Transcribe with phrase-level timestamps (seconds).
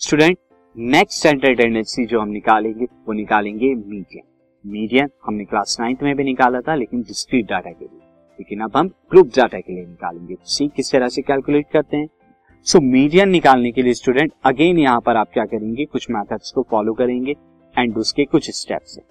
[0.00, 0.36] Student
[0.76, 4.22] next central tendency जो हम निकालेंगे वो निकालेंगे मीडियन
[4.64, 8.00] मीडियन हमने क्लास नाइन्थ में भी निकाला था लेकिन डिस्क्रीट डाटा के लिए.
[8.38, 10.36] लेकिन अब हम ग्रुप डाटा के लिए निकालेंगे.
[10.44, 12.08] सी किस तरह से कैलकुलेट करते हैं?
[12.66, 15.84] सो so, मीडियन निकालने के लिए स्टूडेंट अगेन यहाँ पर आप क्या करेंगे?
[15.84, 17.34] कुछ मेथड्स को फॉलो करेंगे
[17.74, 19.04] एंड उसके कुछ स्टेप्स हैं.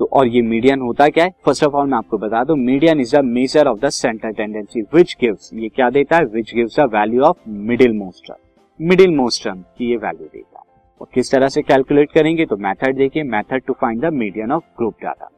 [0.00, 1.30] तो और ये मीडियन होता क्या है?
[1.44, 4.82] फ़र्स्ट ऑफ़ ऑल मैं आपको बता दूँ median is the major of the central tendency
[4.94, 6.24] which gives ये क्या देता है?
[6.26, 8.46] Which gives the value of middle most term
[8.80, 10.64] middle most term की ये वैल्यू देता है
[11.00, 14.64] और किस तरह से कैलकुलेट करेंगे तो मेथड देखिए method to find the median of
[14.78, 15.30] group data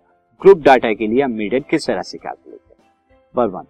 [0.43, 2.85] group data के लिए मीडियन किस तरह से कैलकुलेट करें?
[3.15, 3.65] Number one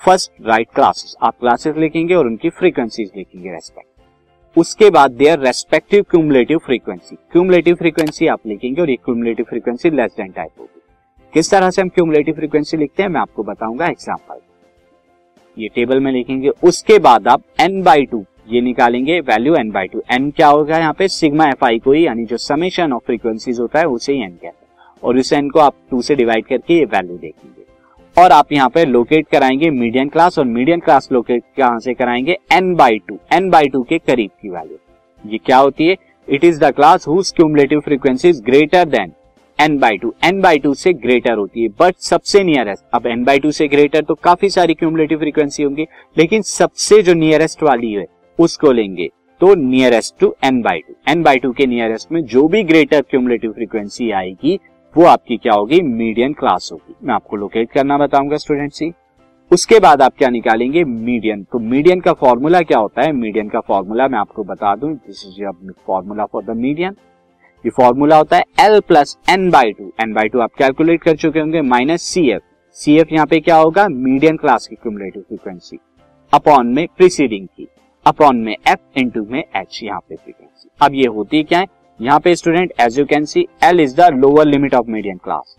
[0.00, 6.04] first write classes आप क्लासेस लिखेंगे और उनकी फ्रीक्वेंसीज लिखेंगे रेस्पेक्ट उसके बाद their respective
[6.10, 10.80] cumulative frequency cumulative frequency आप लिखेंगे और ये cumulative frequency less than type होगी।
[11.34, 14.40] किस तरह से हम क्यूमुलेटिव फ्रीक्वेंसी लिखते हैं, मैं आपको बताऊँगा एग्जांपल
[15.56, 19.86] ये टेबल में लिखेंगे। उसके बाद आप एन बाई टू ये निकालेंगे value n by
[19.86, 21.08] two n क्या होगा यहाँ पे?
[21.08, 24.30] सिग्मा एफ़ आई को ही, यानी जो समेशन ऑफ़ फ्रीक्वेंसीज होता है, उसे ही एन
[24.32, 27.56] कहते हैं। और इस एन को आप टू से डिवाइड करके ये वैल्यू देखेंगे।
[28.16, 32.36] और आप यहाँ पे लोकेट कराएँगे मीडियन क्लास और मीडियन क्लास लोकेट कहाँ से कराएँगे?
[32.52, 34.78] N by two n by two के करीब की वैल्यू
[35.24, 35.96] ये क्या होती है?
[36.28, 39.12] It is the class whose cumulative frequency is greater than
[39.58, 43.24] n by two n by two से ग्रेटर होती है बट सबसे नियरेस्ट अब एन
[43.24, 47.92] बाई टू से ग्रेटर तो काफ़ी सारी क्यूमुलेटिव फ्रीक्वेंसी होंगी, लेकिन सबसे जो नियरेस्ट वाली
[47.92, 48.06] है
[48.38, 49.08] उसको लेंगे।
[49.40, 53.00] तो nearest to n by two n by two के नियरेस्ट में जो भी ग्रेटर
[53.00, 54.58] क्यूमुलेटिव फ्रीक्वेंसी आएगी,
[54.94, 55.80] वो आपकी क्या होगी?
[55.82, 58.92] मीडियन क्लास होगी। मैं आपको लोकेट करना बताऊँगा स्टूडेंट सी
[59.50, 60.84] उसके बाद आप क्या निकालेंगे?
[60.84, 63.12] मीडियन तो मीडियन का फॉर्मूला क्या होता है?
[63.12, 66.96] मीडियन का फॉर्मूला मैं आपको बता दूँ। This is formula for the median
[67.64, 71.16] ये फॉर्मूला होता है L plus N by two N by two आप कैलकुलेट कर
[71.16, 72.42] चुके होंगे minus C F
[72.76, 73.88] C F यहाँ पे क्या होगा?
[73.88, 75.78] मीडियन क्लास की क्यूमुलेटिव फ्रीक्वेंसी
[76.32, 77.68] अपॉन में प्रीसीडिंग की।
[78.06, 81.66] अपॉन में एफ़ इंटू में एच यहाँ पे फ्रीक्वेंसी अब ये होती क्या है?
[82.00, 85.56] यहाँ पे student as you can see l is the lower limit of medium class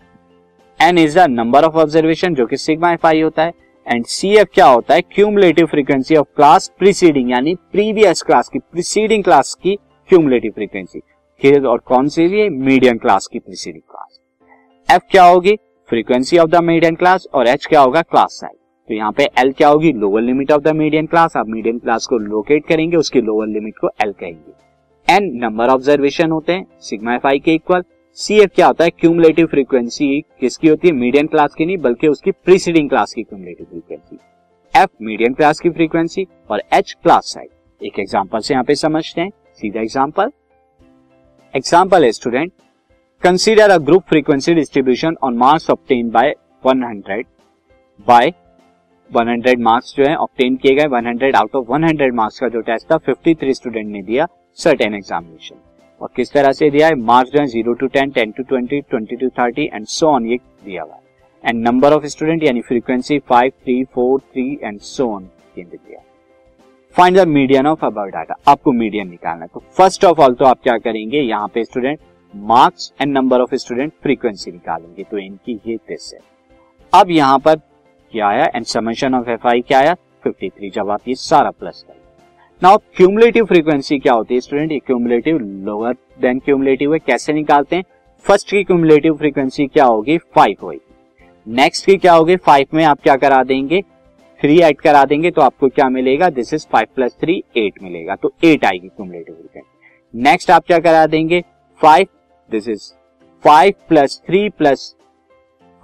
[0.80, 3.52] n is the number of observation जो कि सिग्मा एफ़ आई होता है।
[3.86, 5.00] एंड सी एफ़ क्या होता है?
[5.04, 9.76] Cumulative frequency of class preceding यानी प्रीवियस क्लास की preceding class की
[10.10, 12.48] क्यूमुलेटिव फ्रीक्वेंसी और कौन सी है?
[12.50, 14.18] मीडियम क्लास की प्रीसीडिंग क्लास
[14.88, 15.56] एफ़ क्या होगी?
[15.90, 18.02] Frequency of the medium class और एच क्या होगा?
[18.02, 18.59] क्लास साइज़
[18.90, 19.92] तो यहाँ पे एल क्या होगी?
[19.92, 23.76] Lower limit of the medium class आप मीडियम क्लास को लोकेट करेंगे, उसकी लोअर लिमिट
[23.78, 27.82] को एल कहेंगे। एन नंबर ऑब्जर्वेशन होते हैं सिग्मा एफ़ आई के इक्वल
[28.18, 28.90] सी एफ़ क्या होता है?
[28.90, 30.94] क्यूमुलेटिव फ्रीक्वेंसी किसकी होती है?
[30.94, 34.18] मीडियम क्लास की नहीं, बल्कि उसकी प्रीसीडिंग क्लास की cumulative frequency
[34.74, 37.48] f medium class की फ्रीक्वेंसी और एच क्लास साइड
[37.80, 39.30] एक एग्जांपल से यहाँ पे समझते हैं।
[39.60, 40.30] सीधा एग्ज़ाम्पल
[41.54, 42.52] एग्ज़ाम्पल है student
[43.22, 46.34] consider a group frequency distribution on marks obtain by
[46.64, 47.24] 100
[48.06, 48.32] by
[49.12, 52.90] 100 marks जो है ऑप्टेन किए गए 100 आउट ऑफ़ 100 मार्क्स का जो टेस्ट
[52.92, 54.26] था 53 स्टूडेंट ने दिया
[54.58, 55.56] सर्टेन एग्जामिनेशन
[56.00, 56.94] और किस तरह से दिया है?
[56.96, 60.26] मार्क्स जो है zero to ten ten to twenty twenty to thirty and so on
[60.26, 60.98] ये दिया हुआ
[61.44, 66.00] एंड नंबर ऑफ़ स्टूडेंट यानी frequency five three four three and so on दिया
[66.96, 70.44] find the median of above data आपको median निकालना है। तो first of all तो
[70.44, 71.20] आप क्या करेंगे?
[71.20, 71.98] यहाँ पे student
[72.34, 76.20] marks and number of student frequency निकालेंगे। तो इनकी ये दिस है।
[76.92, 77.56] अब यहाँ पर
[78.12, 79.94] क्या आया and summation of f i क्या आया
[80.26, 81.98] 53 जब आप ये सारा प्लस करें
[82.62, 87.76] नाउ क्यूमुलेटिव फ्रीक्वेंसी क्या होती है स्टूडेंट ये क्यूमुलेटिव लोअर देन क्यूमुलेटिव है, कैसे निकालते
[87.76, 87.84] हैं?
[88.24, 90.16] फ़र्स्ट की क्यूमुलेटिव फ्रीक्वेंसी क्या होगी?
[90.18, 90.78] फाइव होगी।
[91.46, 92.36] नेक्स्ट की क्या होगी?
[92.36, 93.80] फाइव में आप क्या करा देंगे?
[94.40, 96.28] थ्री ऐड करा देंगे तो आपको क्या मिलेगा?
[96.28, 100.78] This is five plus three eight मिलेगा। तो एट आएगी क्यूमुलेटिव फ्रीक्वेंसी नेक्स्ट आप क्या
[100.78, 101.42] करा देंगे?
[101.80, 102.06] Five
[102.50, 102.92] this is
[103.44, 104.94] five plus three plus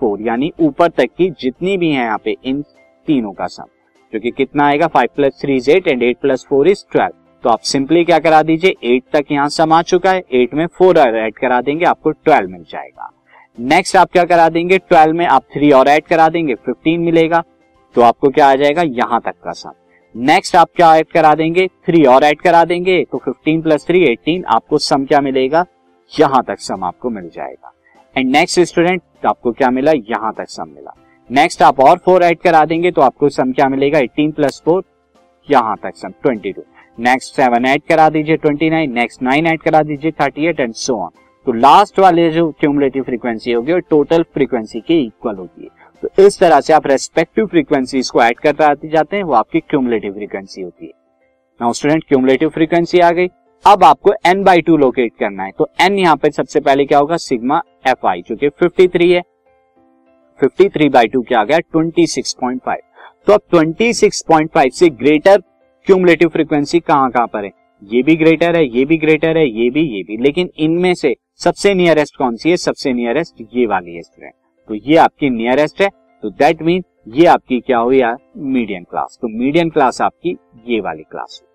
[0.00, 2.62] four, यानी ऊपर तक की जितनी भी है यहाँ पे इन
[3.08, 3.64] तीनों का सम
[4.12, 7.14] जो कि कितना आएगा five plus three is eight and eight plus four is twelve
[7.44, 10.66] तो आप सिंपली क्या करा दीजिए एट तक यहाँ सम आ चुका है एट में
[10.68, 13.10] फोर ऐड करा देंगे, आपको ट्वेल्व मिल जाएगा।
[13.58, 17.42] नेक्स्ट आप क्या करा देंगे ट्वेल्व में आप थ्री और ऐड करा देंगे फिफ्टीन मिलेगा
[17.94, 19.72] तो आपको क्या आ जाएगा, यहाँ तक का सम
[20.14, 24.02] नेक्स्ट आप क्या ऐड करा देंगे थ्री और ऐड करा देंगे तो फिफ्टीन प्लस थ्री
[24.04, 25.64] एटीन आपको सम क्या मिलेगा,
[26.12, 27.72] यहाँ तक सम आपको मिल जाएगा।
[28.16, 29.92] एंड नेक्स्ट स्टूडेंट तो आपको क्या मिला?
[29.92, 30.94] यहाँ तक सम मिला।
[31.30, 33.98] नेक्स्ट आप और फोर ऐड करा देंगे तो आपको सम क्या मिलेगा?
[33.98, 34.82] एटीन प्लस फोर
[35.48, 36.62] यहाँ तक sum twenty two
[36.98, 40.74] next seven add करा दीजिए twenty nine next nine add करा दीजिए thirty eight and
[40.74, 41.10] so on
[41.46, 45.70] तो लास्ट वाले जो क्यूमुलेटिव फ्रीक्वेंसी होगी, वो टोटल फ्रीक्वेंसी के इक्वल होगी।
[46.02, 49.60] तो इस तरह से आप रेस्पेक्टिव फ्रीक्वेंसीज को ऐड करते आते जाते हैं, वो आपकी
[49.60, 50.92] क्यूमुलेटिव फ्रीक्वेंसी होती है।
[51.60, 53.28] नाउ स्टूडेंट क्यूमुलेटिव फ्रीक्वेंसी आ गई।
[53.64, 56.98] अब आपको एन बाई टू लोकेट करना है। तो एन यहाँ पे सबसे पहले क्या
[56.98, 57.16] होगा?
[57.18, 59.22] सिग्मा एफ़ आई जो कि 53 है।
[60.40, 61.58] 53 बाई टू क्या आ गया?
[61.58, 62.80] 26.5
[63.26, 65.42] तो अब 26.5 से ग्रेटर
[65.86, 67.50] क्यूमुलेटिव फ्रीक्वेंसी कहाँ कहाँ पर है?
[67.82, 71.14] ये भी ग्रेटर है, ये भी ग्रेटर है, ये भी ये भी। लेकिन इनमें से
[71.40, 72.56] सबसे नियरेस्ट कौन सी है?
[72.56, 74.30] सबसे नियरेस्ट ये वाली है
[74.68, 75.88] तो ये आपकी नियरेस्ट है
[76.22, 76.82] तो दैट मीन
[77.14, 78.16] ये आपकी क्या हुई यार?
[78.36, 80.36] मीडियम क्लास तो मीडियम क्लास आपकी
[80.68, 81.46] ये वाली क्लास हुई।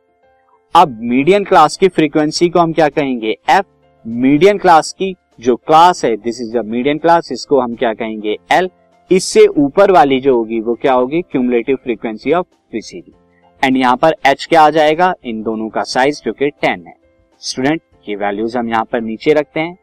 [0.76, 3.36] अब मीडियम क्लास की फ्रीक्वेंसी को हम क्या कहेंगे?
[3.50, 3.66] एफ़
[4.06, 8.36] मीडियम क्लास की जो क्लास है this is the medium class इसको हम क्या कहेंगे?
[8.52, 8.70] एल
[9.12, 11.22] इससे ऊपर वाली जो होगी, वो क्या होगी?
[11.22, 13.16] Cumulative frequency of preceding
[13.62, 15.14] and यहाँ पर एच क्या आ जाएगा?
[15.26, 16.94] इन दोनों का साइज़ जो कि टेन है.
[17.42, 19.76] स्टूडेंट ये वैल्यूज़ हम यहाँ पर नीचे रखते हैं.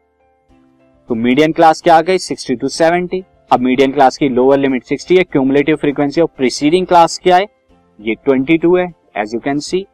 [1.08, 2.18] तो मीडियम क्लास क्या आ गई?
[2.18, 3.22] सिक्सटी टू सेवेंटी
[3.52, 5.24] अब मीडियम क्लास की लोअर लिमिट सिक्सटी है.
[5.24, 7.46] Cumulative frequency of preceding class क्या है?
[7.98, 9.86] ये ट्वेंटी टू है as you can see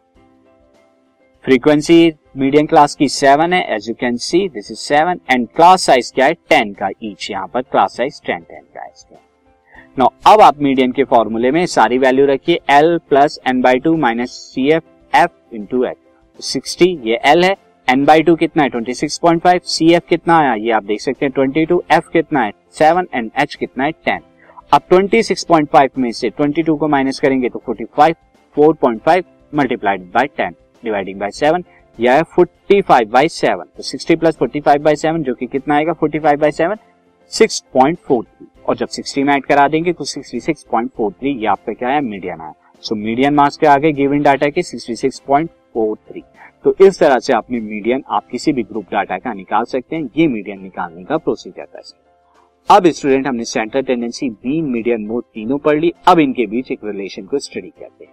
[1.45, 3.61] frequency medium class की सेवन है.
[3.75, 6.35] As you can see this is seven and class size क्या है?
[6.51, 9.17] टेन का ईच यहाँ पर क्लास साइज़ टेन टेन का है इसका।
[9.99, 12.61] नो अब आप मीडियम के फॉर्मूले में सारी वैल्यू रखिए.
[12.71, 15.97] L plus n by two minus c f f into h
[16.41, 17.55] sixty ये एल है.
[17.89, 18.69] एन बाई टू कितना है?
[18.69, 20.55] Twenty six point five c f कितना आया?
[20.55, 22.53] ये आप देख सकते हैं ट्वेंटी टू एफ़ कितना है?
[22.79, 23.93] सेवन एंड एच कितना है?
[23.93, 24.21] टेन
[24.73, 28.15] अब ट्वेंटी सिक्स पॉइंट फाइव में से ट्वेंटी टू को माइनस करेंगे तो forty five
[28.57, 31.65] four point five multiplied by ten dividing by seven
[31.99, 35.47] यह है फोर्टी फाइव बाई सेवन तो sixty plus forty five by seven जो कि
[35.47, 35.93] कितना आएगा?
[35.93, 36.77] Forty five by seven
[37.33, 40.91] six point four three और जब सिक्सटी में ऐड करा देंगे तो sixty six point
[40.97, 42.01] four three ये आपका क्या है?
[42.03, 42.53] मीडियन है।
[42.83, 46.23] सो मीडियन मार्क्स के आगे गिवन डाटा के sixty six point four three
[46.65, 50.09] तो इस तरह से अपनी मीडियन आप किसी भी ग्रुप डाटा का निकाल सकते हैं।
[50.17, 52.03] ये मीडियन निकालने का प्रोसीजर कैसे
[52.69, 56.85] अब स्टूडेंट हमने central tendency mean median mode तीनों पढ़ ली। अब इनके बीच एक
[56.85, 58.13] रिलेशन को स्टडी करते हैं।